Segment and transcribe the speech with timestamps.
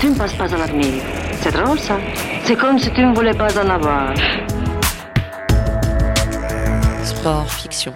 [0.00, 1.02] Tu ne passes pas à l'avenir.
[1.40, 1.96] C'est drôle ça.
[2.44, 4.12] C'est comme si tu ne voulais pas en avoir.
[7.02, 7.94] Sport fiction.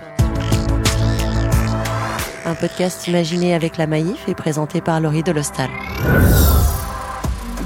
[2.46, 5.68] Un podcast imaginé avec la Maïf et présenté par Laurie Delostal.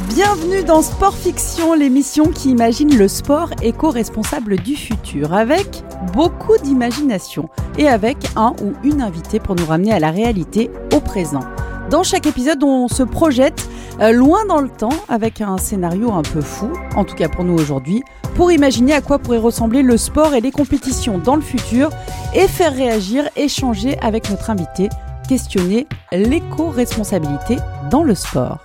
[0.09, 7.49] Bienvenue dans Sport Fiction, l'émission qui imagine le sport éco-responsable du futur, avec beaucoup d'imagination
[7.77, 10.71] et avec un ou une invitée pour nous ramener à la réalité,
[11.01, 11.45] présent.
[11.91, 13.69] Dans chaque épisode, on se projette
[14.01, 17.45] euh, loin dans le temps avec un scénario un peu fou, en tout cas pour
[17.45, 18.03] nous aujourd'hui,
[18.35, 21.91] pour imaginer à quoi pourrait ressembler le sport et les compétitions dans le futur
[22.35, 24.89] et faire réagir, échanger avec notre invité,
[25.29, 27.57] questionner l'éco-responsabilité
[27.91, 28.59] dans le sport.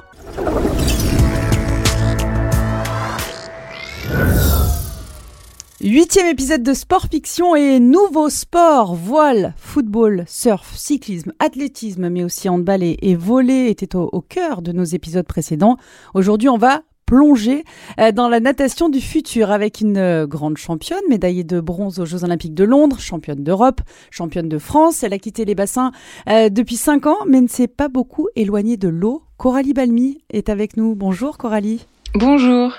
[5.84, 12.48] Huitième épisode de Sport Fiction et nouveau sport, voile, football, surf, cyclisme, athlétisme, mais aussi
[12.48, 15.76] handball et, et volley étaient au, cœur de nos épisodes précédents.
[16.14, 17.66] Aujourd'hui, on va plonger
[18.00, 22.06] euh, dans la natation du futur avec une euh, grande championne, médaillée de bronze aux
[22.06, 25.04] Jeux Olympiques de Londres, championne d'Europe, championne de France.
[25.04, 25.92] Elle a quitté les bassins
[26.30, 29.24] euh, depuis 5 ans, mais ne s'est pas beaucoup éloignée de l'eau.
[29.36, 30.96] Coralie Balmy est avec nous.
[30.96, 31.86] Bonjour Coralie.
[32.16, 32.72] Bonjour.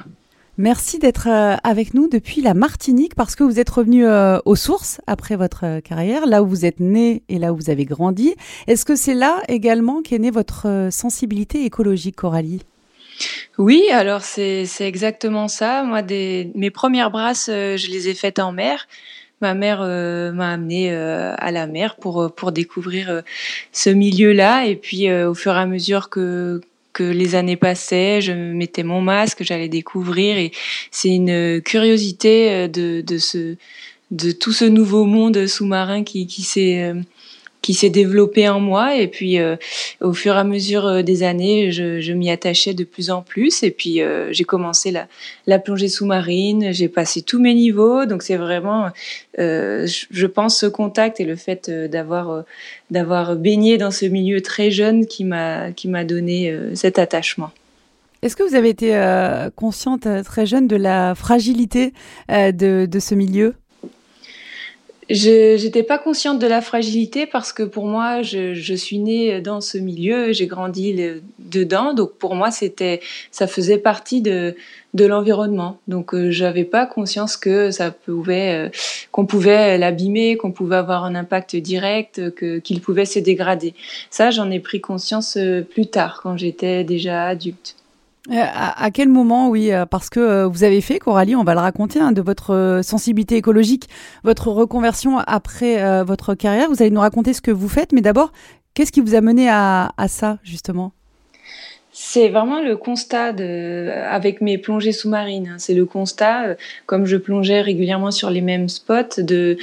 [0.57, 4.55] Merci d'être euh, avec nous depuis la Martinique parce que vous êtes revenu euh, aux
[4.55, 7.85] sources après votre euh, carrière, là où vous êtes né et là où vous avez
[7.85, 8.37] grandi.
[8.69, 12.63] Est-ce que c'est là également qu'est née votre sensibilité écologique, Coralie
[13.59, 15.83] Oui, alors c'est exactement ça.
[15.83, 18.87] Moi, des, mes premières brasses, je les ai faites en mer.
[19.41, 23.23] Ma mère m'a amené à la mer pour pour découvrir
[23.73, 26.61] ce milieu-là et puis au fur et à mesure que
[26.95, 30.53] que les années passaient, je mettais mon masque, j'allais découvrir et
[30.91, 33.57] c'est une curiosité euh, de, de ce
[34.11, 36.95] de tout ce nouveau monde sous-marin qui, qui s'est euh,
[37.65, 38.95] qui s'est développé en moi.
[38.95, 39.57] Et puis euh,
[40.03, 43.63] au fur et à mesure euh, des années je, m'y attachais de plus en plus.
[43.63, 44.93] Et puis euh, j'ai commencé
[45.47, 46.73] la, plongée sous-marine.
[46.73, 48.05] J'ai passé tous mes niveaux.
[48.05, 48.91] Donc c'est vraiment
[49.39, 52.45] je pense ce contact et le fait d'avoir
[52.91, 57.51] d'avoir baigné dans ce milieu très jeune qui m'a qui m'a donné cet attachement.
[58.23, 58.91] Est-ce que vous avez été
[59.57, 61.95] consciente très jeune de la fragilité
[62.29, 63.55] de ce milieu?
[65.11, 69.41] Je n'étais pas consciente de la fragilité parce que pour moi, je, je suis née
[69.41, 70.97] dans ce milieu, j'ai grandi
[71.39, 73.01] dedans, donc pour moi, c'était,
[73.31, 74.55] ça faisait partie de,
[74.95, 75.79] de l'environnement.
[75.89, 78.71] Donc, euh, j'avais pas conscience que ça pouvait, euh,
[79.11, 83.75] qu'on pouvait l'abîmer, qu'on pouvait avoir un impact direct, que qu'il pouvait se dégrader.
[84.11, 87.75] Ça, j'en ai pris conscience euh, plus tard, quand j'étais déjà adulte.
[88.31, 91.53] Euh, à, quel moment, oui, euh, parce que euh, vous avez fait, Coralie, on va
[91.53, 93.89] le raconter, hein, de votre sensibilité écologique,
[94.23, 96.69] votre reconversion après votre carrière.
[96.71, 98.33] Vous allez nous raconter ce que vous faites, mais d'abord,
[98.73, 100.93] qu'est-ce qui vous a mené à, ça, justement?
[101.93, 105.51] C'est vraiment le constat de, avec mes plongées sous-marines.
[105.55, 105.59] Hein.
[105.59, 109.59] C'est le constat, comme je plongeais régulièrement sur les mêmes spots, de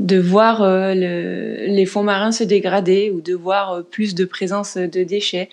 [0.00, 5.04] de voir le, les fonds marins se dégrader ou de voir plus de présence de
[5.04, 5.48] déchets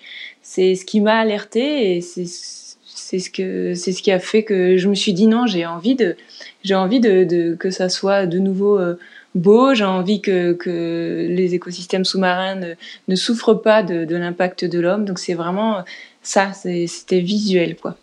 [0.54, 4.76] c'est ce qui m'a alerté et c'est ce que c'est ce qui a fait que
[4.76, 6.14] je me suis dit non j'ai envie de
[6.62, 8.98] j'ai envie de, que ça soit de nouveau euh,
[9.34, 9.72] beau.
[9.72, 12.60] J'ai envie que, que les écosystèmes sous-marins
[13.08, 15.06] ne, souffrent pas de, l'impact de l'homme.
[15.06, 15.84] Donc c'est vraiment
[16.22, 17.96] ça c'était visuel quoi.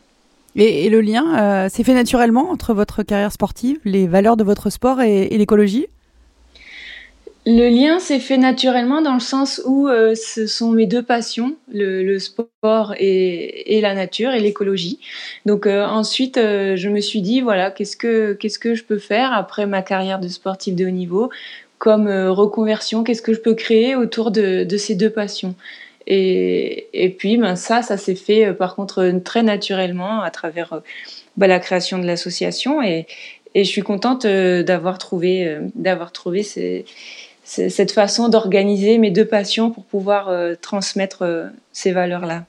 [0.55, 4.43] Et, et le lien euh, s'est fait naturellement entre votre carrière sportive les valeurs de
[4.43, 5.85] votre sport et l'écologie?
[7.51, 11.55] Le lien s'est fait naturellement dans le sens où euh, ce sont mes deux passions,
[11.73, 14.99] le, sport et, la nature et l'écologie.
[15.47, 18.99] Donc euh, ensuite, euh, je me suis dit voilà, qu'est-ce que qu'est-ce que je peux
[18.99, 21.31] faire après ma carrière de sportif de haut niveau
[21.79, 25.55] comme reconversion, qu'est-ce que je peux créer autour de, ces deux passions?
[26.05, 30.81] Et, puis ben ça, ça s'est fait par contre très naturellement à travers
[31.37, 33.07] ben, la création de l'association et,
[33.55, 36.85] et je suis contente d'avoir trouvé d'avoir trouvé ces
[37.49, 42.45] cette façon d'organiser mes deux passions pour pouvoir euh, transmettre euh, ces valeurs-là.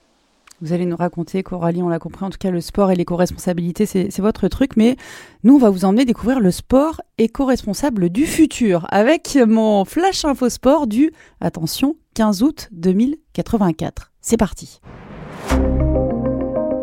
[0.61, 3.87] Vous allez nous raconter, Coralie, on l'a compris, en tout cas le sport et l'éco-responsabilité,
[3.87, 4.95] c'est votre truc, mais
[5.43, 10.49] nous, on va vous emmener découvrir le sport éco-responsable du futur avec mon Flash Info
[10.49, 14.11] Sport du, attention, 15 août 2084.
[14.21, 14.81] C'est parti.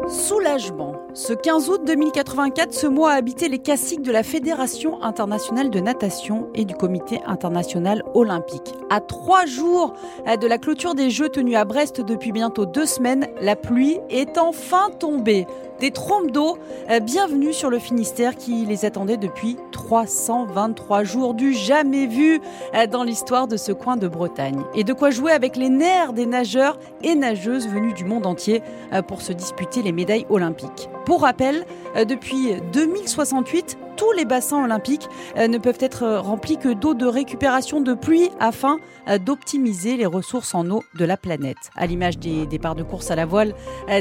[0.08, 5.70] Soulagement Ce 15 août 2084, ce mois a habité les classiques de la Fédération internationale
[5.70, 8.74] de natation et du Comité international olympique.
[8.90, 9.94] À trois jours
[10.26, 14.36] de la clôture des Jeux tenus à Brest depuis bientôt deux semaines, la pluie est
[14.36, 15.46] enfin tombée.
[15.80, 16.58] Des trompes d'eau,
[16.90, 22.40] euh, bienvenue sur le Finistère qui les attendait depuis 323 jours, du jamais vu
[22.74, 24.60] euh, dans l'histoire de ce coin de Bretagne.
[24.74, 28.60] Et de quoi jouer avec les nerfs des nageurs et nageuses venus du monde entier
[28.92, 30.90] euh, pour se disputer les médailles olympiques.
[31.08, 31.64] Pour rappel,
[32.06, 37.04] depuis 2068, tous les bassins olympiques euh, ne peuvent être euh, remplis que d'eau de
[37.04, 38.78] récupération de pluie afin
[39.08, 41.56] euh, d'optimiser les ressources en eau de la planète.
[41.76, 43.54] À l'image des départs de course à la voile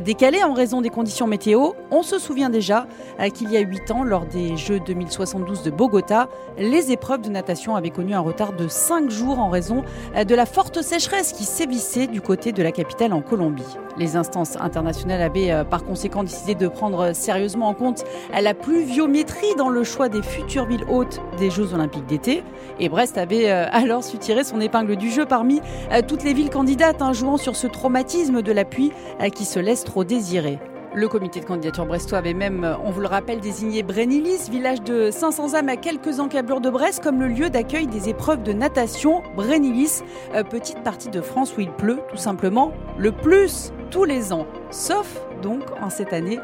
[0.04, 2.86] décalés en raison des conditions météo, on se souvient déjà
[3.34, 6.30] qu'il y a 8 ans, lors des Jeux 2072 de Bogota,
[6.60, 9.84] les épreuves de natation avaient connu un retard de 5 jours en raison
[10.16, 13.78] de la forte sécheresse qui sévissait du côté de la capitale en Colombie.
[13.98, 18.04] Les instances internationales avaient par conséquent décidé de prendre sérieusement en compte
[18.40, 22.44] la pluviométrie dans le choix des futures villes hôtes des Jeux Olympiques d'été.
[22.80, 25.62] Et Brest avait euh, alors su tirer son épingle du jeu parmi
[25.92, 28.92] euh, toutes les villes candidates, hein, jouant sur ce traumatisme de la pluie
[29.22, 30.60] euh, qui se laisse trop désirer.
[30.94, 35.12] Le comité de candidature brestois avait même, on vous le rappelle, désigné Brénilis, village de
[35.12, 39.22] 500 âmes à quelques encablures de Brest, comme le lieu d'accueil des épreuves de natation.
[39.36, 40.01] Brénilis,
[40.50, 45.22] petite partie de France où il pleut tout simplement le plus tous les ans, sauf
[45.42, 46.39] donc en cette année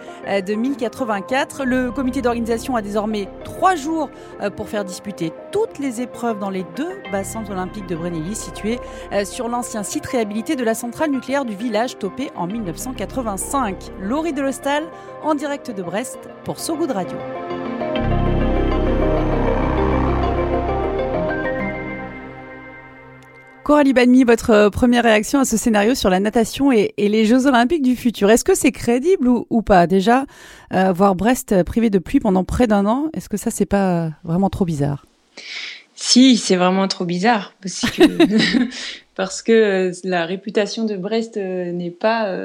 [0.45, 1.61] 2084.
[1.61, 4.09] Euh, Le comité d'organisation a désormais trois jours
[4.41, 8.79] euh, pour faire disputer toutes les épreuves dans les deux bassins olympiques de Brenilly situés
[9.11, 13.91] euh, sur l'ancien site réhabilité de la centrale nucléaire du village topé en 1985.
[13.99, 14.83] Laurie Delostal
[15.23, 17.17] en direct de Brest pour So Good Radio.
[23.63, 27.47] Coralie Banmi, votre euh, première réaction à ce scénario sur la natation et, les Jeux
[27.47, 29.87] Olympiques du futur, est-ce que c'est crédible ou, pas?
[29.87, 30.25] Déjà,
[30.73, 34.11] euh, voir Brest privé de pluie pendant près d'un an, est-ce que ça, c'est pas
[34.25, 35.05] vraiment trop bizarre?
[35.95, 38.67] Si, c'est vraiment trop bizarre parce que,
[39.15, 42.35] parce que euh, la réputation de Brest n'est pas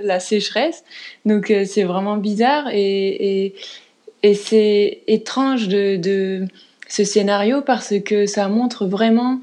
[0.00, 0.84] la sécheresse,
[1.24, 3.54] donc c'est vraiment bizarre et,
[4.22, 6.46] et, c'est étrange de, de
[6.88, 9.40] ce scénario parce que ça montre vraiment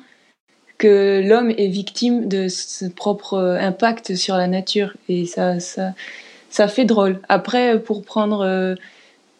[0.77, 5.93] que l'homme est victime de son propre euh, impact sur la nature et ça ça
[6.49, 7.19] ça fait drôle.
[7.29, 8.75] Après pour prendre euh,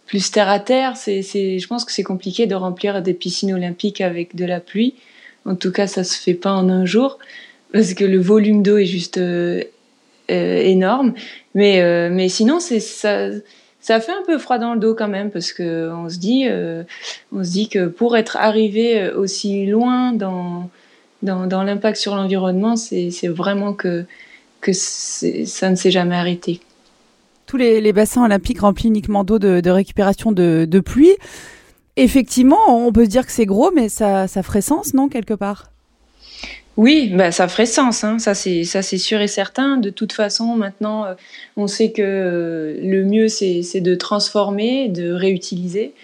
[0.07, 3.54] plus terre à terre, c'est c'est je pense que c'est compliqué de remplir des piscines
[3.54, 4.95] olympiques avec de la pluie.
[5.45, 7.19] En tout cas, ça se fait pas en un jour
[7.72, 9.63] parce que le volume d'eau est juste euh,
[10.30, 11.13] énorme.
[11.56, 13.30] Mais mais sinon c'est ça
[13.80, 16.45] ça fait un peu froid dans le dos quand même parce que on se dit
[17.31, 20.69] on se dit que pour être arrivé aussi loin dans
[21.24, 24.06] dans, l'impact sur l'environnement, c'est vraiment que,
[24.62, 26.60] que ça ne s'est jamais arrêté.
[27.46, 31.16] Tous les, bassins olympiques remplis uniquement d'eau de, récupération de, pluie.
[31.96, 35.34] Effectivement, on peut se dire que c'est gros, mais ça, ça ferait sens, non, quelque
[35.34, 35.72] part?
[36.78, 38.19] Oui, bah ça ferait sens, hein.
[38.19, 39.78] ça c'est ça c'est sûr et certain.
[39.78, 41.16] De toute façon, maintenant, euh,
[41.56, 45.96] on sait que euh, le mieux c'est de transformer, de réutiliser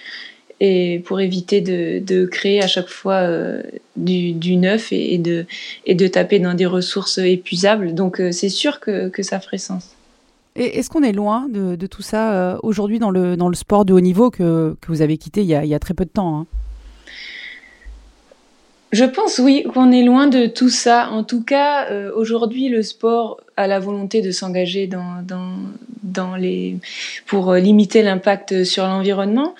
[0.59, 3.61] et pour éviter de, de créer à chaque fois euh,
[3.95, 5.45] du, du, neuf et, de,
[5.85, 7.93] et de taper dans des ressources épuisables.
[7.93, 9.95] Donc euh, c'est sûr que, que, ça ferait sens.
[10.55, 13.55] Et est-ce qu'on est loin de, de tout ça euh, aujourd'hui dans le, dans le
[13.55, 15.79] sport de haut niveau que, que vous avez quitté il y a, il y a
[15.79, 16.45] très peu de temps hein?
[18.91, 21.09] Je pense oui qu'on est loin de tout ça.
[21.09, 25.55] En tout cas, aujourd'hui, le sport a la volonté de s'engager dans, dans,
[26.03, 26.77] dans les
[27.25, 29.55] pour limiter l'impact sur l'environnement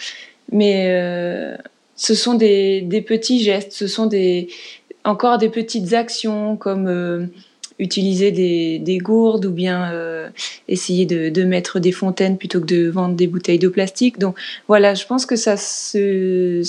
[0.52, 1.56] mais euh,
[1.96, 4.10] ce sont des, petits gestes, ce sont
[5.04, 7.26] encore des petites actions comme euh,
[7.80, 10.30] utiliser des, des, gourdes ou bien euh,
[10.68, 14.20] essayer de, mettre des fontaines plutôt que de vendre des bouteilles de plastique.
[14.20, 16.64] Donc voilà, je pense que ça se,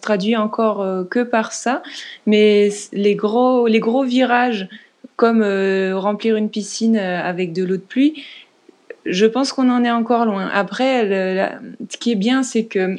[0.00, 1.82] traduit encore que par ça,
[2.26, 4.68] mais les gros, virages
[5.16, 5.42] comme
[5.94, 8.22] remplir une piscine avec de l'eau de pluie,
[9.08, 10.48] je pense qu'on en est encore loin.
[10.52, 11.08] Après,
[11.88, 12.96] ce qui est bien, c'est que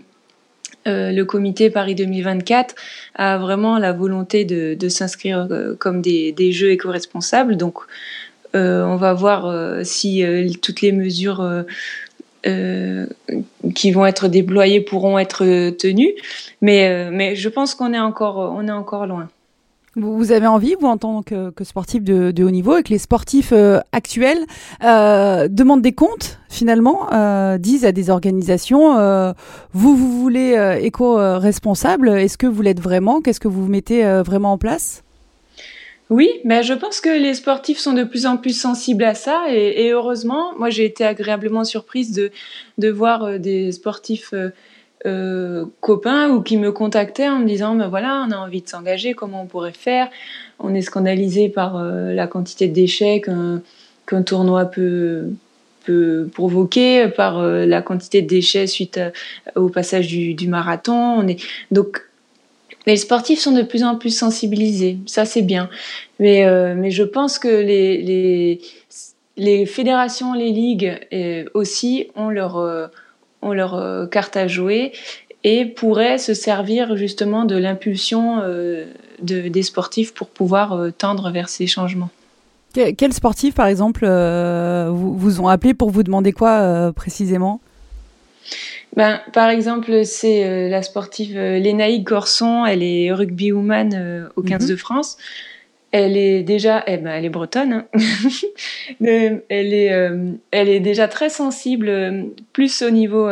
[0.87, 2.75] euh, le comité Paris 2024
[3.15, 7.57] a vraiment la volonté de, s'inscrire euh, comme des, jeux éco-responsables.
[7.57, 7.79] Donc,
[8.55, 10.23] euh, on va voir si
[10.61, 11.45] toutes les mesures
[12.43, 16.13] qui vont être déployées pourront être tenues.
[16.61, 19.29] Mais, je pense qu'on est encore loin.
[20.00, 23.51] Vous avez envie, vous, en tant que, sportif de, haut niveau, et que les sportifs
[23.51, 24.46] euh, actuels
[24.84, 28.94] euh, demandent des comptes, finalement, euh, disent à des organisations,
[29.74, 33.22] vous, vous voulez éco-responsable, est-ce que vous l'êtes vraiment?
[33.22, 35.04] Qu'est-ce que vous mettez vraiment en place?
[36.12, 39.46] Oui, mais je pense que les sportifs sont de plus en plus sensibles à ça
[39.50, 42.32] et, heureusement, moi j'ai été agréablement surprise de,
[42.77, 44.34] de voir des sportifs
[45.06, 48.62] euh, euh, copains ou qui me contactaient en me disant ben voilà, on a envie
[48.62, 50.10] de s'engager, comment on pourrait faire?
[50.60, 55.30] On est scandalisé par la quantité de déchets qu'un tournoi peut,
[56.34, 59.00] provoquer, par la quantité de déchets suite
[59.56, 60.94] au passage du, marathon.
[60.94, 61.39] On est
[61.72, 62.01] donc
[62.88, 65.70] les sportifs sont de plus en plus sensibilisés, ça c'est bien.
[66.20, 68.62] Mais, euh, mais je pense que les,
[69.36, 72.88] les, fédérations, les ligues euh, aussi ont leur, euh,
[73.41, 74.91] ont leur carte à jouer
[75.44, 81.67] et pourraient se servir justement de l'impulsion de, des sportifs pour pouvoir tendre vers ces
[81.67, 82.10] changements.
[82.74, 87.62] Quels sportifs, par exemple, vous, vous ont appelé pour vous demander quoi précisément?
[88.96, 94.27] Ben, par exemple, c'est euh, la sportive euh, Lénaïque Corson, elle est rugby woman euh,
[94.36, 94.70] au 15 mhm.
[94.70, 95.17] de France.
[95.91, 97.74] Elle est déjà, eh ben, elle est bretonne.
[97.74, 97.88] Hein.
[99.01, 100.12] elle est,
[100.51, 103.29] elle est déjà très sensible, plus au niveau,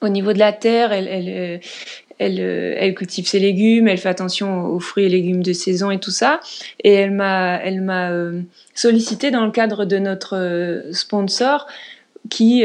[0.00, 0.92] au niveau de la terre.
[0.92, 1.08] Elle,
[2.18, 6.00] elle, elle, cultive ses légumes, elle fait attention aux fruits et légumes de saison et
[6.00, 6.40] tout ça.
[6.82, 8.10] Et elle m'a, elle m'a
[8.74, 11.68] sollicité dans le cadre de notre sponsor
[12.30, 12.64] qui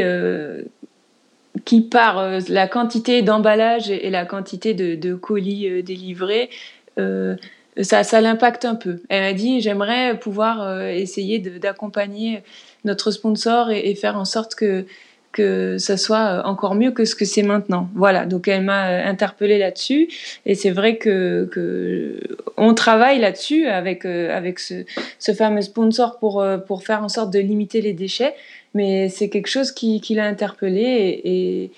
[1.64, 6.50] qui par euh, la quantité d'emballage et, la quantité de, colis euh, délivrés,
[6.98, 7.36] euh,
[7.80, 9.00] ça, ça l'impacte un peu.
[9.08, 12.42] Elle m'a dit j'aimerais pouvoir essayer d'accompagner
[12.84, 14.86] notre sponsor et, faire en sorte que
[15.32, 17.88] que ça soit encore mieux que ce que c'est maintenant.
[17.94, 20.08] Voilà, donc elle m'a interpellée là-dessus
[20.44, 22.18] et c'est vrai que, que
[22.56, 24.84] on travaille là-dessus avec avec ce,
[25.32, 28.34] fameux sponsor pour pour faire en sorte de limiter les déchets
[28.74, 31.72] mais c'est quelque chose qui, qui l'a interpellée et,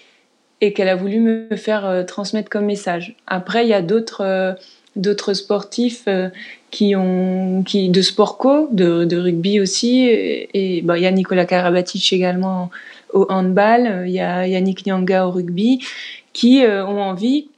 [0.60, 3.16] et, qu'elle a voulu me faire euh, transmettre comme message.
[3.26, 4.52] Après, il y a d'autres euh,
[4.96, 6.28] d'autres sportifs euh,
[6.70, 11.44] qui ont qui de sport co, de, rugby aussi, et, bah, il y a Nicolas
[11.44, 12.70] Karabatic également
[13.12, 15.84] au handball, il y a Yannick Nyanga au rugby,
[16.32, 17.48] qui ont envie,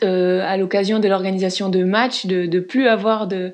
[0.00, 3.52] à l'occasion de l'organisation de matchs, de, de plus avoir de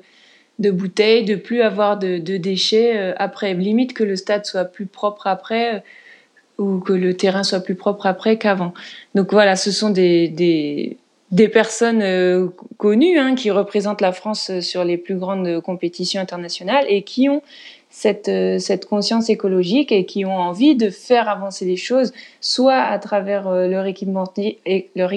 [0.59, 3.53] de bouteilles, de plus avoir de, déchets euh, après.
[3.53, 5.79] Limite que le stade soit plus propre après euh,
[6.57, 8.73] ou que le terrain soit plus propre après qu'avant.
[9.13, 10.97] Donc voilà, ce sont des,
[11.31, 12.01] des personnes
[12.75, 17.29] euh, connues hein, qui représentent la France sur les plus grandes compétitions internationales et qui
[17.29, 17.41] ont
[17.89, 22.99] cette, cette conscience écologique et qui ont envie de faire avancer les choses, soit à
[22.99, 24.59] travers leur équipementier,
[24.95, 25.13] leur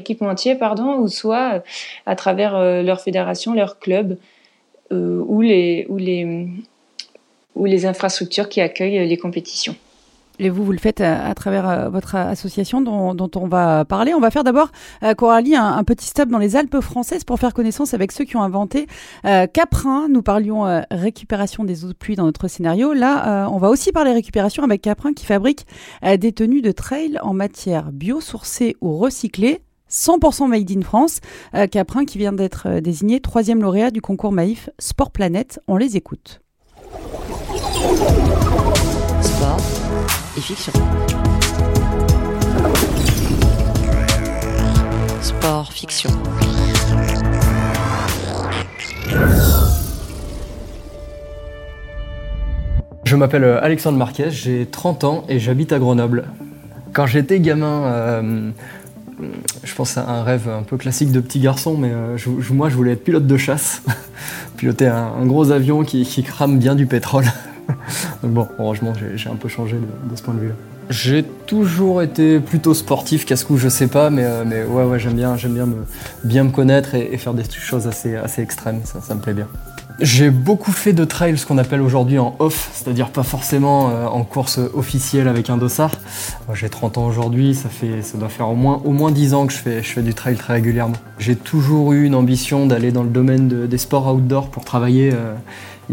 [1.00, 1.64] ou soit
[2.06, 4.16] à travers leur fédération, leur club.
[4.90, 5.22] Euh,
[7.54, 9.74] ou les infrastructures qui accueillent les compétitions.
[10.38, 14.14] Et vous, vous le faites à, travers euh, votre association dont, on va parler.
[14.14, 14.70] On va faire d'abord,
[15.02, 18.36] euh, Coralie, un, petit stop dans les Alpes françaises pour faire connaissance avec ceux qui
[18.36, 18.86] ont inventé
[19.52, 20.08] Caprin.
[20.08, 22.92] Nous parlions récupération des eaux de pluie dans notre scénario.
[22.92, 25.66] Là, on va aussi parler récupération avec Caprin qui fabrique
[26.02, 29.62] des tenues de trail en matière biosourcée ou recyclée.
[29.90, 31.20] 100% made in France.
[31.54, 35.60] Euh, Caprin qui vient d'être euh, désigné troisième lauréat du concours Maïf Sport Planète.
[35.66, 36.40] On les écoute.
[39.22, 39.77] Sport
[40.36, 40.72] et fiction.
[45.20, 46.10] Sport fiction.
[53.04, 56.28] Je m'appelle euh, Alexandre Marquez, j'ai 30 ans et j'habite à Grenoble.
[56.92, 58.52] Quand j'étais gamin,
[59.64, 62.16] je pense à un rêve un peu classique de petit garçon, mais euh,
[62.50, 63.82] moi je voulais être pilote de chasse,
[64.56, 67.24] piloter un, gros avion qui, crame bien du pétrole.
[68.22, 70.54] Donc bon, heureusement j'ai un peu changé de, ce point de vue-là.
[70.90, 75.14] J'ai toujours été plutôt sportif, casse-cou, je sais pas, mais, euh, mais ouais, ouais j'aime
[75.14, 75.84] bien, j'aime bien me,
[76.24, 79.48] bien me connaître et, faire des choses assez, assez extrêmes, ça me plaît bien.
[80.00, 84.06] J'ai beaucoup fait de trail, ce qu'on appelle aujourd'hui en off, c'est-à-dire pas forcément euh,
[84.06, 85.90] en course officielle avec un dossard.
[86.54, 87.68] J'ai 30 ans aujourd'hui, ça,
[88.02, 90.14] ça doit faire au moins, au moins 10 ans que je fais, je fais du
[90.14, 90.94] trail très régulièrement.
[91.18, 95.34] J'ai toujours eu une ambition d'aller dans le domaine des sports outdoor pour travailler euh,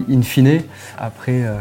[0.10, 0.62] in fine.
[0.98, 1.58] Après, euh,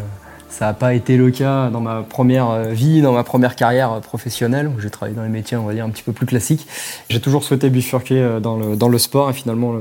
[0.48, 4.68] ça n'a pas été le cas dans ma première vie, dans ma première carrière professionnelle,
[4.68, 6.66] où j'ai travaillé dans les métiers, on va dire, un petit peu plus classiques.
[7.08, 9.74] J'ai toujours souhaité bifurquer dans le, dans le sport et finalement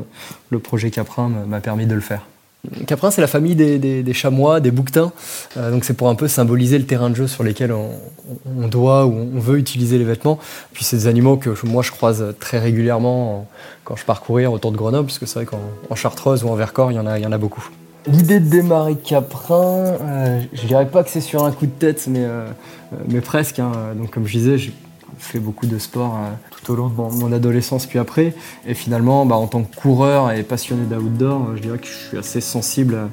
[0.49, 2.23] le, projet Caprin m'a permis de le faire.
[2.87, 5.11] Caprin, c'est la famille des, chamois, des bouquetins.
[5.57, 9.05] Euh, donc c'est pour un peu symboliser le terrain de jeu sur lesquels on, doit
[9.05, 10.39] ou on veut utiliser les vêtements.
[10.71, 13.49] Puis c'est des animaux que moi je croise très régulièrement
[13.83, 16.91] quand je parcourir autour de Grenoble, parce que c'est vrai qu'en Chartreuse ou en Vercors,
[16.91, 17.69] il y en a, il y en a beaucoup.
[18.07, 22.05] L'idée de démarrer Caprin, euh, je dirais pas que c'est sur un coup de tête,
[22.07, 22.47] mais, euh,
[23.23, 23.59] presque.
[23.59, 23.71] Hein.
[23.95, 24.57] Donc comme je disais,
[25.17, 26.17] fait beaucoup de sport
[26.51, 28.33] tout au long de mon, adolescence puis après.
[28.67, 32.17] Et finalement, bah, en tant que coureur et passionné d'outdoor, je dirais que je suis
[32.17, 33.09] assez sensible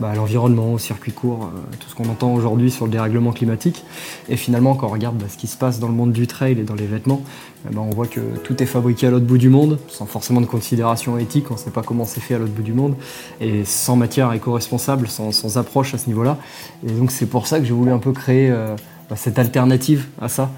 [0.00, 3.84] bah, l'environnement, au circuit court, euh, tout ce qu'on entend aujourd'hui sur le dérèglement climatique.
[4.28, 6.58] Et finalement, quand on regarde bah, ce qui se passe dans le monde du trail
[6.58, 7.22] et dans les vêtements,
[7.68, 10.40] eh ben, on voit que tout est fabriqué à l'autre bout du monde, sans forcément
[10.40, 12.96] de considération éthique, on ne sait pas comment c'est fait à l'autre bout du monde,
[13.40, 16.38] et sans matière éco-responsable, sans, approche à ce niveau-là.
[16.86, 18.74] Et donc c'est pour ça que j'ai voulu un peu créer euh,
[19.08, 20.50] bah, cette alternative à ça,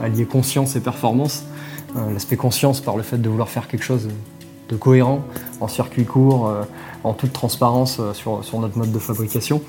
[0.00, 1.44] allier conscience et performance.
[1.96, 4.08] Euh, l'aspect conscience par le fait de vouloir faire quelque chose
[4.68, 5.22] de cohérent
[5.60, 6.62] en circuit court, euh,
[7.02, 9.62] en toute transparence euh, sur, notre mode de fabrication.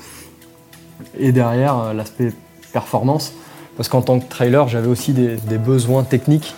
[1.18, 2.32] Et derrière, euh, l'aspect
[2.72, 3.32] performance,
[3.76, 6.54] parce qu'en tant que trailer, j'avais aussi des, besoins techniques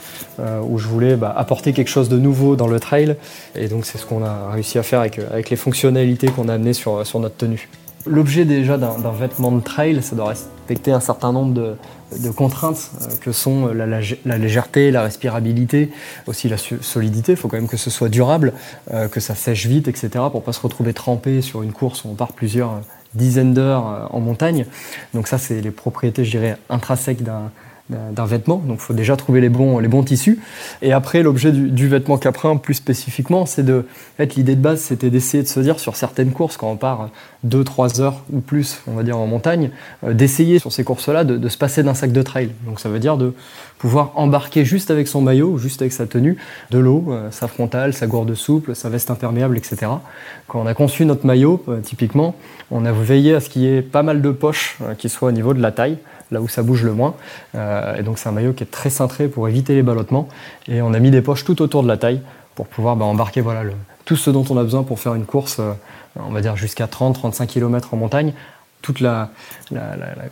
[0.62, 3.16] où je voulais bah, apporter quelque chose de nouveau dans le trail.
[3.56, 6.54] Et donc c'est ce qu'on a réussi à faire avec, avec les fonctionnalités qu'on a
[6.54, 7.68] amenées sur, sur notre tenue.
[8.06, 11.74] L'objet déjà d'un vêtement de trail, ça doit respecter un certain nombre de,
[12.16, 15.90] de contraintes euh, que sont la, légèreté, la respirabilité,
[16.26, 17.32] aussi la solidité.
[17.32, 18.52] Il faut quand même que ce soit durable,
[18.92, 20.10] euh, que ça sèche vite, etc.
[20.30, 22.80] pour pas se retrouver trempé sur une course où on part plusieurs
[23.14, 24.66] dizaines d'heures euh, en montagne.
[25.14, 27.50] Donc ça, c'est les propriétés, je dirais, intrinsèques d'un
[27.90, 28.56] d'un vêtement.
[28.56, 30.38] Donc il faut déjà trouver les bons, les bons tissus.
[30.82, 33.86] Et après, l'objet du, vêtement caprin, plus spécifiquement, c'est de.
[34.14, 36.76] En fait, l'idée de base, c'était d'essayer de se dire sur certaines courses, quand on
[36.76, 37.08] part
[37.46, 39.70] 2-3 heures ou plus, on va dire en montagne,
[40.04, 42.50] euh, d'essayer sur ces courses-là de, se passer d'un sac de trail.
[42.66, 43.32] Donc ça veut dire de
[43.78, 46.36] pouvoir embarquer juste avec son maillot, juste avec sa tenue,
[46.70, 49.92] de l'eau, euh, sa frontale, sa gourde souple, sa veste imperméable, etc.
[50.48, 52.34] Quand on a conçu notre maillot, euh, typiquement,
[52.70, 55.32] on a veillé à ce qu'il y ait pas mal de poches qui soient au
[55.32, 55.96] niveau de la taille
[56.30, 57.14] là où ça bouge le moins.
[57.54, 60.28] Euh, et donc c'est un maillot qui est très cintré pour éviter les ballottements.
[60.66, 62.20] Et on a mis des poches tout autour de la taille
[62.54, 63.62] pour pouvoir bah, embarquer voilà,
[64.04, 65.72] tout ce dont on a besoin pour faire une course, euh,
[66.16, 68.32] on va dire jusqu'à 30-35 km en montagne.
[68.80, 69.30] Toute la,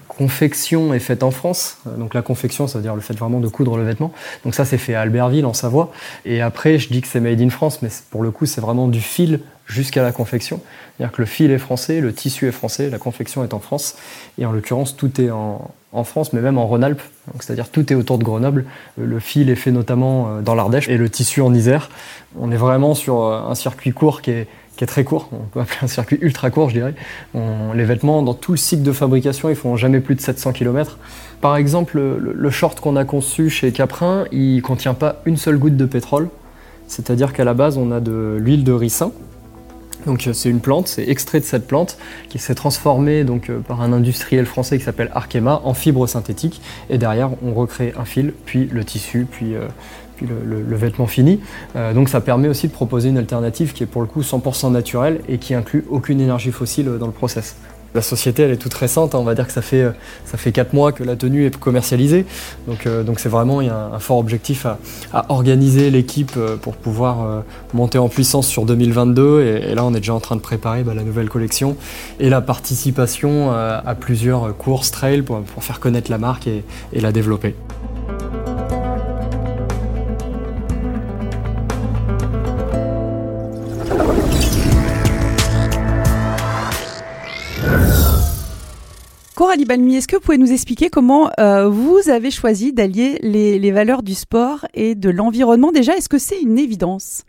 [0.07, 1.79] confection est faite en France.
[1.87, 4.13] Euh, donc la confection, ça veut dire le fait vraiment de coudre le vêtement.
[4.45, 5.93] Donc ça, c'est fait à Albertville, en Savoie.
[6.25, 8.89] Et après, je dis que c'est made in France, mais pour le coup, c'est vraiment
[8.89, 10.61] du fil jusqu'à la confection.
[10.97, 13.97] C'est-à-dire que le fil est français, le tissu est français, la confection est en France.
[14.39, 17.03] Et en l'occurrence, tout est en, en France, mais même en Rhône-Alpes.
[17.41, 18.67] C'est-à-dire tout est autour de Grenoble.
[18.99, 21.91] Le fil est fait notamment euh, dans l'Ardèche et le tissu en Isère.
[22.39, 24.47] On est vraiment sur euh, un circuit court qui est,
[24.87, 25.31] très court.
[25.33, 26.95] On peut appeler un circuit ultra court, je dirais.
[27.35, 30.99] les vêtements, dans tout le cycle de fabrication, ils font jamais plus de 700 km.
[31.41, 35.79] Par exemple, le, short qu'on a conçu chez Caprin, il contient pas une seule goutte
[35.79, 36.29] de pétrole.
[36.89, 39.13] C'est-à-dire qu'à la base, on a de l'huile de ricin,
[40.07, 41.99] donc euh, c'est une plante, c'est extrait de cette plante
[42.31, 46.63] qui s'est transformée donc, euh, par un industriel français qui s'appelle Arkema en fibre synthétique.
[46.89, 49.67] Et derrière, on recrée un fil, puis le tissu, puis, euh,
[50.23, 51.41] le, vêtement fini.
[51.95, 55.21] donc ça permet aussi de proposer une alternative qui est pour le coup 100% naturelle
[55.29, 57.57] et qui inclut aucune énergie fossile dans le process.
[57.95, 59.15] La société, elle est toute récente.
[59.15, 59.19] Hein.
[59.19, 59.87] On va dire que ça fait,
[60.25, 62.27] ça fait 4 mois que la tenue est commercialisée.
[62.67, 64.79] Donc, euh, c'est vraiment il y a un, fort objectif à,
[65.29, 67.41] organiser l'équipe euh, pour pouvoir euh,
[67.75, 69.43] monter en puissance sur 2022.
[69.43, 71.77] Et, là, on est déjà en train de préparer bah, la nouvelle collection
[72.21, 77.55] et la participation à plusieurs courses trail pour, faire connaître la marque et la développer.
[89.37, 93.71] Coralie Balmy, est-ce que vous pouvez nous expliquer comment euh, vous avez choisi d'allier les,
[93.71, 95.73] valeurs du sport et de l'environnement?
[95.73, 97.23] Déjà, est-ce que c'est une évidence?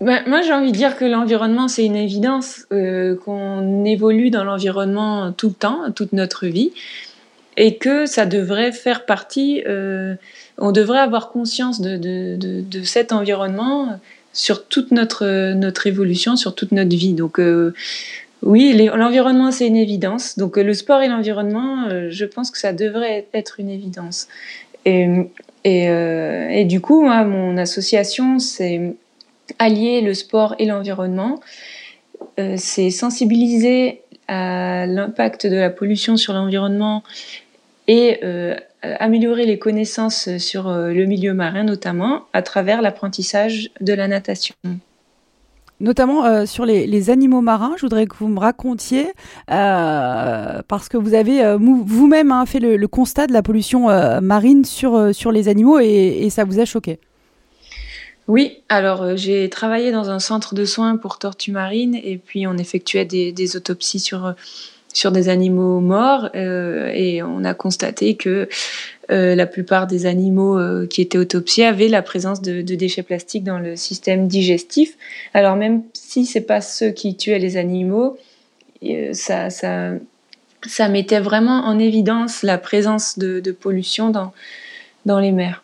[0.00, 4.42] Ben, moi, j'ai envie de dire que l'environnement, c'est une évidence, euh, qu'on évolue dans
[4.42, 6.72] l'environnement tout le temps, toute notre vie,
[7.56, 10.16] et que ça devrait faire partie, euh,
[10.58, 14.00] on devrait avoir conscience de, de, cet environnement
[14.32, 17.12] sur toute notre, notre évolution, sur toute notre vie.
[17.12, 17.38] Donc,
[18.42, 20.38] oui, l'environnement, c'est une évidence.
[20.38, 24.28] Donc euh, le sport et l'environnement, euh, je pense que ça devrait être une évidence.
[24.86, 25.06] Et,
[25.66, 28.94] euh, du coup, mon association, c'est
[29.58, 31.40] allier le sport et l'environnement.
[32.56, 37.02] c'est sensibiliser à l'impact de la pollution sur l'environnement
[37.88, 38.20] et
[38.82, 44.54] améliorer les connaissances sur le milieu marin, notamment à travers l'apprentissage de la natation
[45.80, 47.74] notamment euh, sur les, animaux marins.
[47.76, 49.12] Je voudrais que vous me racontiez,
[49.50, 53.88] euh, parce que vous avez euh, vous-même hein, fait le, constat de la pollution
[54.20, 56.98] marine sur, les animaux et, ça vous a choqué.
[58.28, 62.56] Oui, alors j'ai travaillé dans un centre de soins pour tortues marines et puis on
[62.56, 68.48] effectuait des, autopsies sur des animaux morts et on a constaté que
[69.10, 73.44] euh, la plupart des animaux euh, qui étaient autopsiés avaient la présence de, déchets plastiques
[73.44, 74.96] dans le système digestif.
[75.34, 78.16] Alors même si c'est pas ceux qui tuaient les animaux,
[79.12, 79.92] ça, ça,
[80.66, 84.32] ça mettait vraiment en évidence la présence de, pollution dans,
[85.06, 85.62] dans les mers.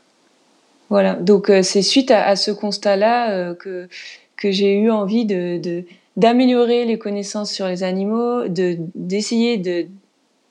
[0.88, 3.88] Voilà, donc euh, c'est suite à, ce constat-là euh, que,
[4.36, 5.84] que j'ai eu envie de,
[6.16, 9.86] d'améliorer les connaissances sur les animaux, de, d'essayer de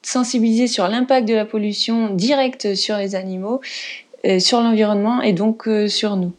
[0.06, 3.62] sensibiliser sur l'impact de la pollution directe sur les animaux,
[4.26, 6.34] euh, sur l'environnement et donc sur nous.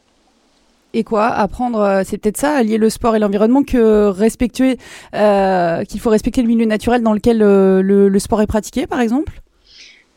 [0.94, 4.78] Et quoi Apprendre, c'est peut-être ça, allier le sport et l'environnement, que respecter,
[5.12, 9.42] qu'il faut respecter le milieu naturel dans lequel le sport est pratiqué, par exemple?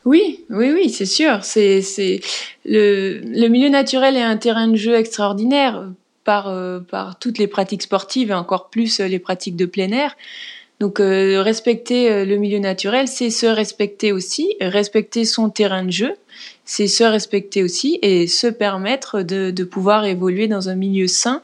[0.06, 1.44] Oui, oui, oui, c'est sûr.
[1.44, 2.22] C'est, c'est
[2.66, 5.90] le, le milieu naturel est un terrain de jeu extraordinaire
[6.24, 9.92] par euh, par toutes les pratiques sportives et encore plus euh, les pratiques de plein
[9.92, 10.16] air.
[10.80, 16.14] Donc euh, respecter le milieu naturel, c'est se respecter aussi, respecter son terrain de jeu,
[16.64, 21.42] c'est se respecter aussi et se permettre de, de pouvoir évoluer dans un milieu sain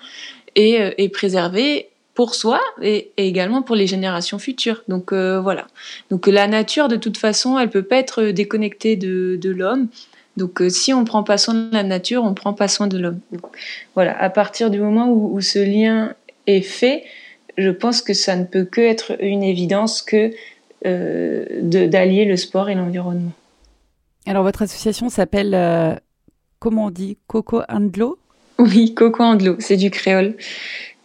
[0.56, 4.84] et, et préserver pour soi et, également pour les générations futures.
[4.88, 5.68] Donc euh, voilà.
[6.10, 9.90] Donc la nature, de toute façon, elle peut pas être déconnectée de, de l'homme.
[10.38, 12.98] Donc euh, si on prend pas soin de la nature, on prend pas soin de
[12.98, 13.20] l'homme.
[13.94, 14.18] Voilà.
[14.20, 16.14] À partir du moment où, où, ce lien
[16.48, 17.04] est fait,
[17.58, 20.32] je pense que ça ne peut que être une évidence que
[20.86, 23.32] euh, d'allier le sport et l'environnement.
[24.28, 25.96] Alors votre association s'appelle euh,
[26.60, 28.18] comment on dit Coco Andlo?
[28.60, 30.36] Oui, Coco Andlo, c'est du créole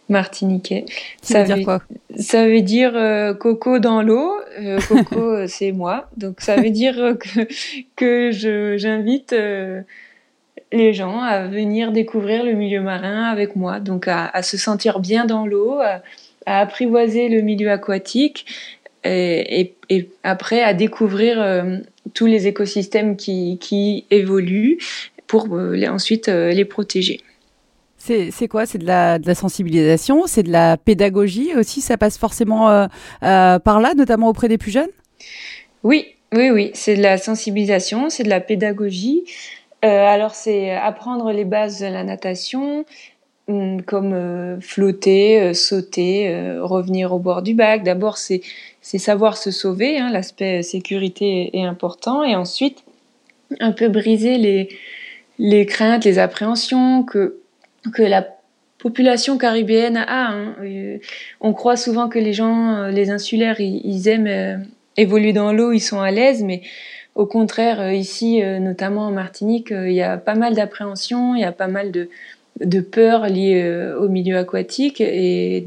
[0.09, 0.85] martiniquais.
[1.21, 1.81] Ça, veut dire quoi?
[2.17, 4.33] Ça veut dire euh, coco dans l'eau.
[4.59, 6.09] Euh, coco, c'est moi.
[6.17, 7.47] Donc ça veut dire que,
[7.95, 9.33] que j'invite
[10.71, 13.79] les gens à venir découvrir le milieu marin avec moi.
[13.79, 16.01] Donc à, se sentir bien dans l'eau, à,
[16.45, 18.45] apprivoiser le milieu aquatique
[19.03, 21.43] et, et, après à découvrir
[22.13, 24.77] tous les écosystèmes qui, qui évoluent
[25.27, 27.21] pour ensuite les protéger.
[28.01, 28.65] C'est quoi?
[28.65, 31.81] C'est de la, de la sensibilisation, c'est de la pédagogie aussi?
[31.81, 32.87] Ça passe forcément euh,
[33.21, 34.89] euh, par là, notamment auprès des plus jeunes?
[35.83, 36.71] Oui, oui, oui.
[36.73, 39.23] C'est de la sensibilisation, c'est de la pédagogie.
[39.85, 42.85] Euh, alors c'est apprendre les bases de la natation,
[43.51, 47.83] hum, comme flotter, sauter, revenir au bord du bac.
[47.83, 48.41] D'abord c'est
[48.81, 49.99] savoir se sauver.
[49.99, 52.83] Hein, L'aspect sécurité est important, et ensuite
[53.59, 54.67] un peu briser
[55.37, 57.41] les craintes, les appréhensions que
[57.97, 58.25] la
[58.81, 60.31] population caribéenne a.
[60.31, 60.55] Hein.
[60.61, 60.97] Euh,
[61.39, 64.57] on croit souvent que les gens, euh, les insulaires, ils, aiment euh,
[64.97, 66.61] évoluer dans l'eau, ils sont à l'aise, mais
[67.13, 71.51] au contraire, ici, notamment en Martinique, il y a pas mal d'appréhension, il y a
[71.51, 72.09] pas mal de,
[72.59, 75.65] de peurs liées au milieu aquatique et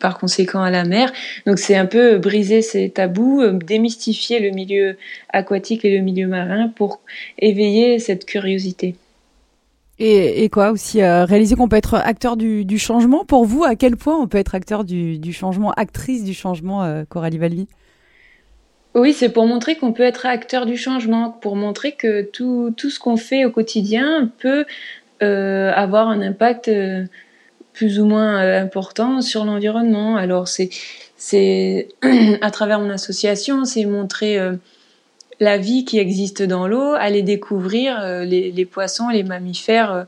[0.00, 1.12] par conséquent à la mer.
[1.46, 4.96] Donc c'est un peu briser ces tabous, démystifier le milieu
[5.32, 7.00] aquatique et le milieu marin pour
[7.38, 8.96] éveiller cette curiosité.
[10.00, 13.24] Et, quoi aussi euh, réaliser qu'on peut être acteur du, changement.
[13.24, 17.04] Pour vous, à quel point on peut être acteur du, changement, actrice du changement, euh,
[17.08, 17.68] Coralie Valvi?
[18.96, 22.90] Oui, c'est pour montrer qu'on peut être acteur du changement, pour montrer que tout, tout
[22.90, 24.64] ce qu'on fait au quotidien peut euh,
[25.20, 26.70] avoir un impact
[27.72, 30.16] plus ou moins important sur l'environnement.
[30.16, 31.88] Alors c'est
[32.42, 34.38] à travers mon association, c'est montrer
[35.40, 40.04] la vie qui existe dans l'eau, aller découvrir euh, les, poissons, les mammifères, euh,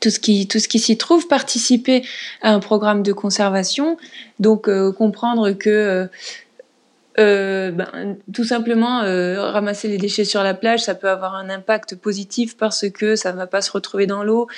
[0.00, 2.02] tout ce qui tout ce qui s'y trouve, participer
[2.42, 3.96] à un programme de conservation,
[4.40, 6.08] donc euh, comprendre que
[7.16, 12.56] ben, tout simplement ramasser les déchets sur la plage, ça peut avoir un impact positif
[12.56, 14.48] parce que ça ne va pas se retrouver dans l'eau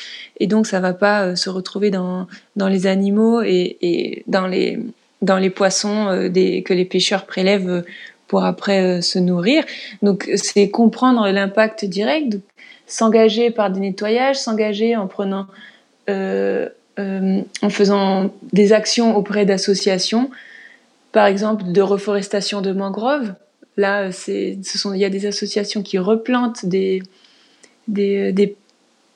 [0.40, 4.80] et donc ça va pas se retrouver dans dans les animaux et, dans les
[5.22, 7.84] dans les poissons que les pêcheurs prélèvent
[8.28, 9.64] pour après euh, se nourrir.
[10.02, 12.38] Donc c'est comprendre l'impact direct,
[12.86, 15.46] s'engager par des nettoyages, s'engager en prenant,
[16.08, 16.68] euh,
[16.98, 20.30] euh, en faisant des actions auprès d'associations,
[21.12, 23.34] par exemple de reforestation de mangroves.
[23.76, 27.02] Là, il y a des associations qui replantent des,
[27.86, 28.56] des, des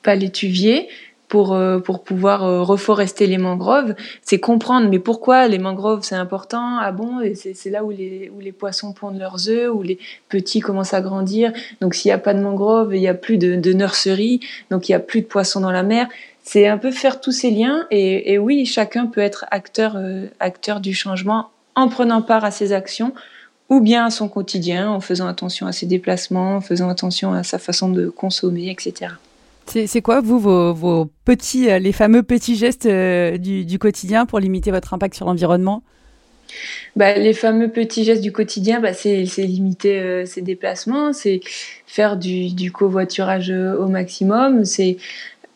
[0.03, 0.87] palétuviers
[1.33, 6.13] pour, euh, pour pouvoir euh, reforester les mangroves, c'est comprendre mais pourquoi les mangroves c'est
[6.13, 9.97] important, ah bon, c'est là où les, où les poissons pondent leurs œufs, où les
[10.29, 11.51] petits commencent à grandir,
[11.81, 14.87] donc s'il n'y a pas de mangroves, il n'y a plus de, de nurserie, donc
[14.87, 16.07] il n'y a plus de poissons dans la mer.
[16.43, 20.81] C'est un peu faire tous ces liens et, oui, chacun peut être acteur, euh, acteur
[20.81, 23.13] du changement en prenant part à ses actions
[23.69, 27.43] ou bien à son quotidien, en faisant attention à ses déplacements, en faisant attention à
[27.43, 29.13] sa façon de consommer, etc.
[29.65, 34.71] C'est quoi, vous, vos, petits, euh, les fameux petits gestes euh, du, quotidien pour limiter
[34.71, 35.83] votre impact sur l'environnement?
[36.95, 41.39] Bah, les fameux petits gestes du quotidien, bah, c'est limiter euh, ses déplacements, c'est
[41.87, 44.97] faire du, covoiturage au maximum, c'est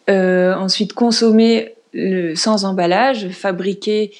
[0.09, 4.11] ensuite consommer le, sans emballage, fabriquer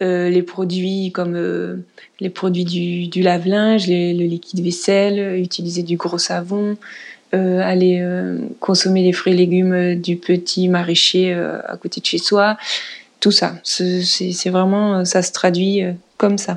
[0.00, 1.82] les produits comme
[2.20, 2.64] les produits
[3.08, 6.76] du, lave-linge, le liquide vaisselle, utiliser du gros savon,
[7.32, 8.04] aller
[8.60, 12.56] consommer les fruits et légumes du petit maraîcher à côté de chez soi.
[13.20, 15.82] Tout ça, c'est vraiment, ça se traduit
[16.16, 16.56] comme ça.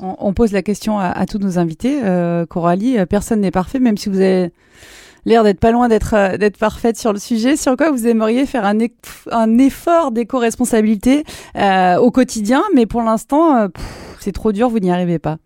[0.00, 2.00] On, pose la question à, tous nos invités.
[2.48, 4.50] Coralie, personne n'est parfait, même si vous avez
[5.28, 7.56] l'air d'être pas loin d'être euh, d'être parfaite sur le sujet.
[7.56, 8.76] Sur quoi vous aimeriez faire un,
[9.30, 11.24] un effort d'éco-responsabilité
[11.56, 13.68] euh, au quotidien, mais pour l'instant, euh,
[14.18, 15.36] c'est trop dur, vous n'y arrivez pas.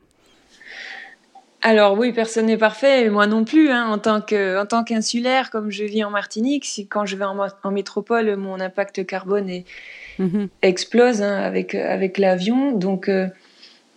[1.64, 3.71] Alors oui, personne n'est parfait, moi non plus.
[3.71, 7.16] Hein, en tant que, en tant qu'insulaire, comme je vis en Martinique, si, quand je
[7.16, 9.64] vais en, métropole, mon impact carbone est,
[10.18, 10.49] mhm.
[10.62, 12.73] explose hein, avec avec l'avion.
[12.73, 13.09] Donc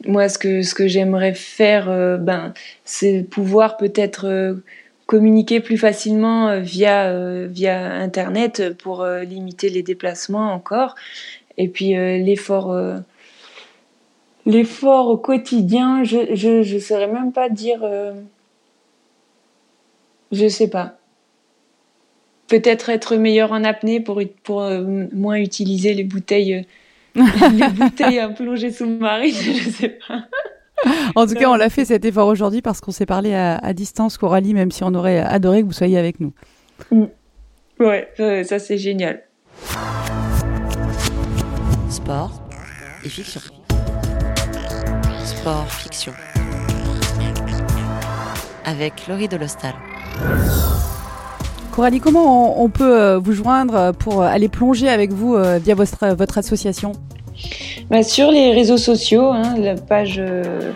[0.05, 1.87] moi, ce que ce que j'aimerais faire,
[2.19, 4.61] ben, c'est pouvoir peut-être
[5.05, 10.95] communiquer plus facilement euh, via, euh, via Internet pour euh, limiter les déplacements encore.
[11.57, 12.75] Et puis l'effort
[14.45, 17.79] l'effort au quotidien, je, je, je saurais même pas dire.
[20.33, 20.97] je sais pas.
[22.49, 24.69] Peut-être être meilleur en apnée pour, pour
[25.13, 26.67] moins utiliser les bouteilles,
[27.15, 30.27] les bouteilles à plonger sous-marine, je sais pas.
[31.15, 34.17] En tout cas, on l'a fait cet effort aujourd'hui parce qu'on s'est parlé à, distance,
[34.17, 36.33] Coralie, même si on aurait adoré que vous soyez avec nous.
[36.91, 37.05] Mm.
[37.79, 38.09] Ouais,
[38.45, 39.23] ça c'est génial.
[41.89, 42.41] Sport
[43.03, 43.41] et fiction.
[45.23, 46.13] Sport, fiction.
[48.63, 49.73] Avec Laurie Delostal.
[51.71, 56.15] Coralie, comment on, peut euh, vous joindre pour aller plonger avec vous euh, via votre,
[56.15, 56.93] votre association?
[57.89, 60.71] Bah, Sur les réseaux sociaux, hein, la page, euh,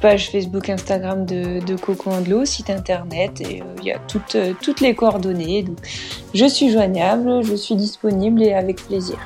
[0.00, 4.34] page Facebook, Instagram de, de Coco Andelot, site internet, et euh, il y a toutes,
[4.34, 5.64] euh, les coordonnées.
[6.34, 9.16] Je suis joignable, je suis disponible et avec plaisir.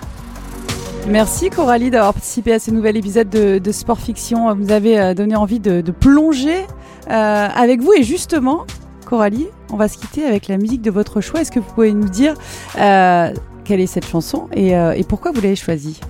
[1.08, 4.52] Merci Coralie d'avoir participé à ce nouvel épisode de, Sport Fiction.
[4.54, 6.66] Vous avez donné envie de, plonger
[7.06, 8.66] avec vous et justement,
[9.04, 11.42] Coralie, on va se quitter avec la musique de votre choix.
[11.42, 12.34] Est-ce que vous pouvez nous dire
[12.74, 16.00] quelle est cette chanson et pourquoi vous l'avez choisie?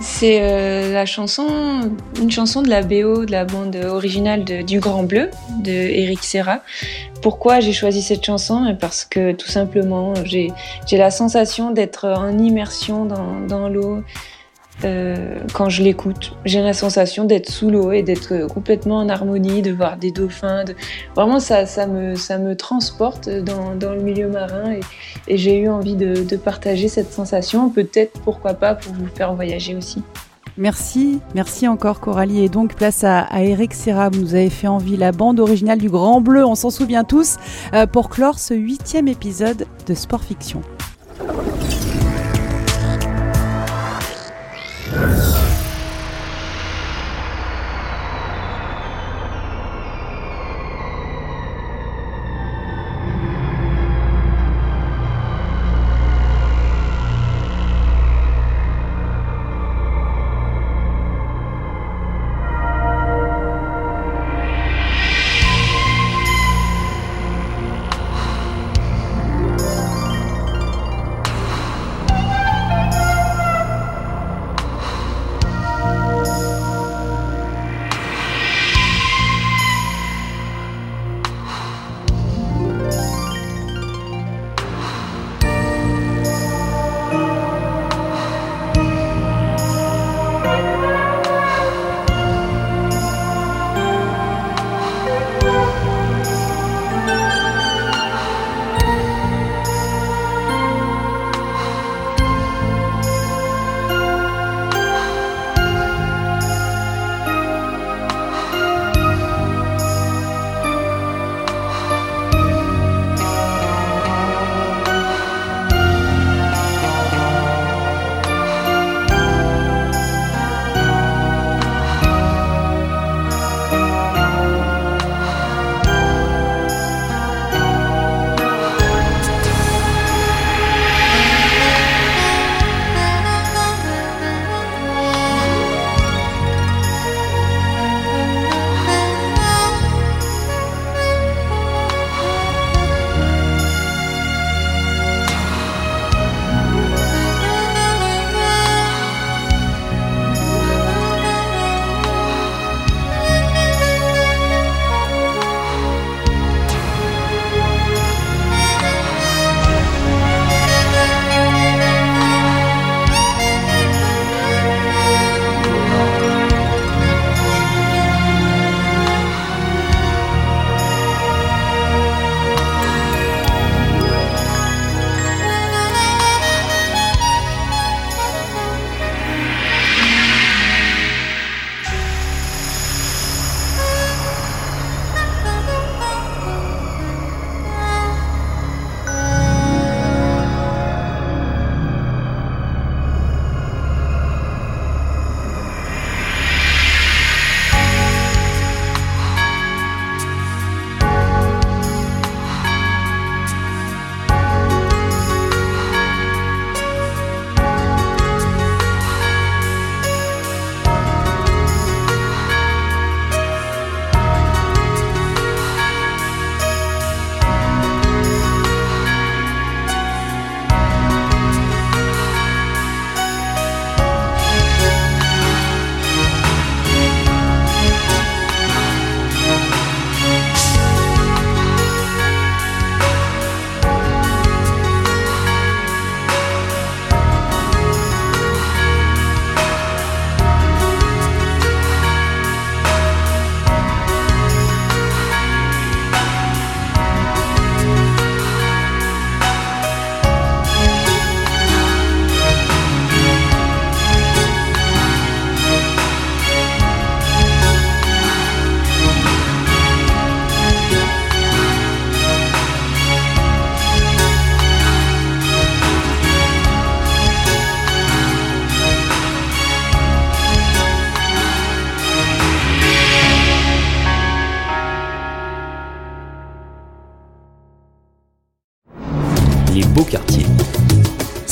[0.00, 5.02] C'est euh, la chanson, une chanson de la BO, de la bande originale du Grand
[5.02, 5.30] Bleu,
[5.62, 6.60] de Eric Serra.
[7.22, 8.76] Pourquoi j'ai choisi cette chanson?
[8.80, 10.52] Parce que tout simplement, j'ai
[10.92, 14.02] la sensation d'être en immersion dans, dans l'eau,
[14.84, 16.34] euh, quand je l'écoute.
[16.44, 20.64] J'ai la sensation d'être sous l'eau et d'être complètement en harmonie, de voir des dauphins.
[21.14, 27.12] Vraiment, ça, me, transporte dans, le milieu marin et, j'ai eu envie de, partager cette
[27.12, 27.70] sensation.
[27.70, 30.02] Peut-être, pourquoi pas, pour vous faire voyager aussi.
[30.58, 32.44] Merci, merci encore Coralie.
[32.44, 35.78] Et donc place à, à, Eric Serra, vous nous avez fait envie la bande originale
[35.78, 37.36] du Grand Bleu, on s'en souvient tous,
[37.74, 40.62] euh, pour clore ce huitième épisode de Sport Fiction.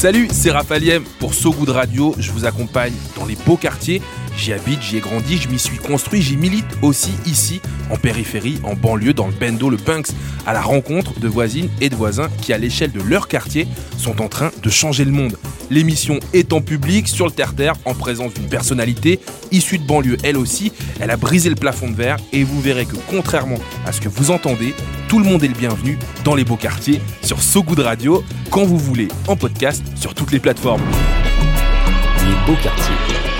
[0.04, 2.14] Salut, c'est Raphaël pour So Good Radio.
[2.18, 4.02] Je vous accompagne dans les beaux quartiers.
[4.36, 8.58] J'y habite, j'y ai grandi, je m'y suis construit, j'y milite aussi ici, en périphérie,
[8.64, 10.08] en banlieue, dans le Bendo, le Punks,
[10.46, 13.66] à la rencontre de voisines et de voisins qui, à l'échelle de leur quartier,
[13.96, 15.36] sont en train de changer le monde.
[15.70, 19.20] L'émission est en public, sur le terre-terre, en présence d'une personnalité
[19.50, 20.18] issue de banlieue.
[20.24, 23.92] Elle aussi, elle a brisé le plafond de verre et vous verrez que contrairement à
[23.92, 24.74] ce que vous entendez,
[25.08, 28.64] tout le monde est le bienvenu dans les beaux quartiers sur So Good Radio, quand
[28.64, 30.82] vous voulez, en podcast sur toutes les plateformes.
[32.18, 33.33] Les beaux quartiers